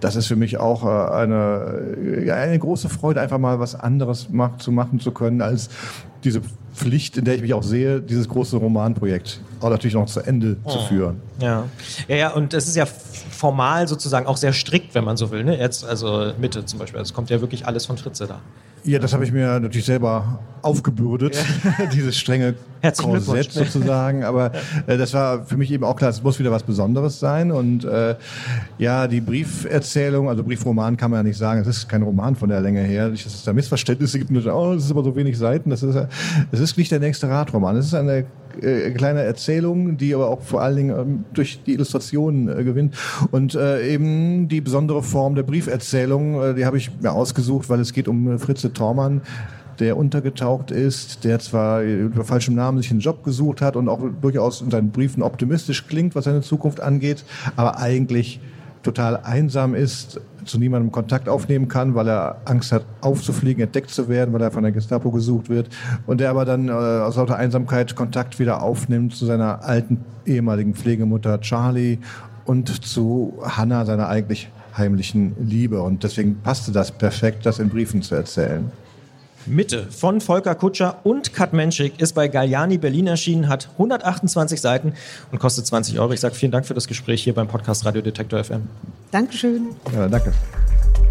das 0.00 0.16
ist 0.16 0.26
für 0.26 0.36
mich 0.36 0.58
auch 0.58 0.84
äh, 0.84 1.22
eine, 1.22 2.32
eine 2.32 2.58
große 2.58 2.88
Freude, 2.88 3.20
einfach 3.20 3.38
mal 3.38 3.60
was 3.60 3.74
anderes 3.74 4.28
zu 4.58 4.72
machen 4.72 5.00
zu 5.00 5.12
können, 5.12 5.40
als 5.42 5.70
diese 6.24 6.40
Pflicht, 6.74 7.16
in 7.16 7.24
der 7.24 7.34
ich 7.34 7.42
mich 7.42 7.54
auch 7.54 7.62
sehe, 7.62 8.00
dieses 8.00 8.28
große 8.28 8.56
Romanprojekt 8.56 9.40
auch 9.60 9.70
natürlich 9.70 9.94
noch 9.94 10.06
zu 10.06 10.20
Ende 10.20 10.56
oh. 10.64 10.70
zu 10.70 10.78
führen. 10.80 11.20
Ja. 11.40 11.64
ja, 12.08 12.16
ja, 12.16 12.30
und 12.30 12.54
es 12.54 12.68
ist 12.68 12.76
ja 12.76 12.86
formal 12.86 13.88
sozusagen 13.88 14.26
auch 14.26 14.36
sehr 14.36 14.52
strikt, 14.52 14.94
wenn 14.94 15.04
man 15.04 15.16
so 15.16 15.30
will. 15.30 15.44
Ne? 15.44 15.58
Jetzt, 15.58 15.84
also 15.84 16.32
Mitte 16.38 16.64
zum 16.64 16.78
Beispiel, 16.78 17.00
es 17.00 17.14
kommt 17.14 17.30
ja 17.30 17.40
wirklich 17.40 17.66
alles 17.66 17.86
von 17.86 17.96
Fritze 17.96 18.26
da. 18.26 18.40
Ja, 18.84 18.98
das 18.98 19.12
habe 19.12 19.24
ich 19.24 19.32
mir 19.32 19.60
natürlich 19.60 19.84
selber 19.84 20.38
aufgebürdet, 20.62 21.36
ja. 21.36 21.86
dieses 21.92 22.16
strenge 22.16 22.54
Korsett 22.96 23.52
sozusagen. 23.52 24.24
Aber 24.24 24.52
äh, 24.86 24.96
das 24.96 25.12
war 25.14 25.44
für 25.44 25.56
mich 25.56 25.70
eben 25.70 25.84
auch 25.84 25.96
klar, 25.96 26.10
es 26.10 26.22
muss 26.22 26.38
wieder 26.38 26.50
was 26.50 26.62
Besonderes 26.62 27.18
sein. 27.18 27.50
Und 27.50 27.84
äh, 27.84 28.16
ja, 28.78 29.08
die 29.08 29.20
Brieferzählung, 29.20 30.28
also 30.28 30.42
Briefroman 30.42 30.96
kann 30.96 31.10
man 31.10 31.18
ja 31.18 31.22
nicht 31.24 31.38
sagen, 31.38 31.60
es 31.60 31.66
ist 31.66 31.88
kein 31.88 32.02
Roman 32.02 32.36
von 32.36 32.48
der 32.48 32.60
Länge 32.60 32.80
her. 32.80 33.08
Nicht, 33.08 33.26
dass 33.26 33.34
es 33.34 33.44
da 33.44 33.52
Missverständnisse 33.52 34.18
gibt, 34.18 34.30
oh, 34.46 34.72
es 34.72 34.84
ist 34.84 34.90
aber 34.90 35.04
so 35.04 35.14
wenig 35.16 35.36
Seiten. 35.36 35.70
Das 35.70 35.82
ist, 35.82 35.98
das 36.50 36.60
ist 36.60 36.78
nicht 36.78 36.90
der 36.90 37.00
nächste 37.00 37.28
Radroman. 37.28 37.76
Es 37.76 37.86
ist 37.86 37.94
eine 37.94 38.26
äh, 38.62 38.90
kleine 38.90 39.22
Erzählung, 39.22 39.96
die 39.96 40.14
aber 40.14 40.28
auch 40.28 40.42
vor 40.42 40.62
allen 40.62 40.76
Dingen 40.76 40.98
ähm, 40.98 41.24
durch 41.32 41.62
die 41.64 41.74
Illustrationen 41.74 42.48
äh, 42.48 42.64
gewinnt. 42.64 42.94
Und 43.30 43.54
äh, 43.54 43.88
eben 43.88 44.48
die 44.48 44.60
besondere 44.60 45.02
Form 45.02 45.34
der 45.34 45.42
Brieferzählung, 45.42 46.42
äh, 46.42 46.54
die 46.54 46.66
habe 46.66 46.76
ich 46.76 46.90
mir 47.00 47.12
ausgesucht, 47.12 47.68
weil 47.68 47.80
es 47.80 47.92
geht 47.92 48.08
um 48.08 48.32
äh, 48.32 48.38
Fritze 48.38 48.72
Tormann, 48.72 49.22
der 49.78 49.96
untergetaucht 49.96 50.70
ist, 50.70 51.24
der 51.24 51.38
zwar 51.38 51.82
über 51.82 52.24
falschem 52.24 52.54
Namen 52.54 52.78
sich 52.78 52.90
einen 52.90 53.00
Job 53.00 53.22
gesucht 53.22 53.62
hat 53.62 53.76
und 53.76 53.88
auch 53.88 54.00
durchaus 54.20 54.60
in 54.60 54.70
seinen 54.70 54.90
Briefen 54.90 55.22
optimistisch 55.22 55.86
klingt, 55.86 56.16
was 56.16 56.24
seine 56.24 56.42
Zukunft 56.42 56.80
angeht, 56.80 57.24
aber 57.54 57.78
eigentlich 57.78 58.40
total 58.82 59.16
einsam 59.18 59.74
ist, 59.74 60.20
zu 60.44 60.58
niemandem 60.58 60.90
Kontakt 60.92 61.28
aufnehmen 61.28 61.68
kann, 61.68 61.94
weil 61.94 62.08
er 62.08 62.40
Angst 62.44 62.72
hat, 62.72 62.84
aufzufliegen, 63.00 63.62
entdeckt 63.62 63.90
zu 63.90 64.08
werden, 64.08 64.32
weil 64.32 64.40
er 64.40 64.50
von 64.50 64.62
der 64.62 64.72
Gestapo 64.72 65.10
gesucht 65.10 65.48
wird. 65.48 65.68
Und 66.06 66.20
der 66.20 66.30
aber 66.30 66.44
dann 66.44 66.68
äh, 66.68 66.72
aus 66.72 67.16
lauter 67.16 67.36
Einsamkeit 67.36 67.94
Kontakt 67.94 68.38
wieder 68.38 68.62
aufnimmt 68.62 69.14
zu 69.14 69.26
seiner 69.26 69.64
alten 69.64 70.04
ehemaligen 70.24 70.74
Pflegemutter 70.74 71.40
Charlie 71.40 71.98
und 72.44 72.84
zu 72.84 73.38
Hannah, 73.42 73.84
seiner 73.84 74.08
eigentlich 74.08 74.50
heimlichen 74.76 75.34
Liebe. 75.38 75.82
Und 75.82 76.02
deswegen 76.04 76.40
passte 76.40 76.72
das 76.72 76.92
perfekt, 76.92 77.44
das 77.44 77.58
in 77.58 77.68
Briefen 77.68 78.02
zu 78.02 78.14
erzählen. 78.14 78.70
Mitte 79.48 79.86
von 79.90 80.20
Volker 80.20 80.54
Kutscher 80.54 80.98
und 81.04 81.32
Kat 81.32 81.52
Menschik 81.52 82.00
ist 82.00 82.14
bei 82.14 82.28
Galliani 82.28 82.78
Berlin 82.78 83.06
erschienen, 83.06 83.48
hat 83.48 83.68
128 83.72 84.60
Seiten 84.60 84.92
und 85.32 85.38
kostet 85.38 85.66
20 85.66 85.98
Euro. 85.98 86.12
Ich 86.12 86.20
sage 86.20 86.34
vielen 86.34 86.52
Dank 86.52 86.66
für 86.66 86.74
das 86.74 86.86
Gespräch 86.86 87.22
hier 87.22 87.34
beim 87.34 87.48
Podcast 87.48 87.84
Radio 87.84 88.02
Detektor 88.02 88.42
FM. 88.42 88.68
Dankeschön. 89.10 89.68
Ja, 89.94 90.08
danke. 90.08 90.32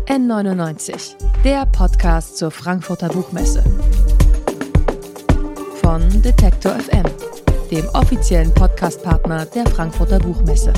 N99, 0.07 1.15
der 1.43 1.65
Podcast 1.65 2.37
zur 2.37 2.51
Frankfurter 2.51 3.09
Buchmesse. 3.09 3.63
Von 5.81 6.21
Detektor 6.21 6.73
FM, 6.73 7.05
dem 7.71 7.85
offiziellen 7.89 8.53
Podcastpartner 8.53 9.45
der 9.47 9.65
Frankfurter 9.65 10.19
Buchmesse. 10.19 10.71